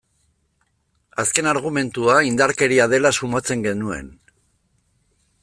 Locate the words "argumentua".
1.51-2.15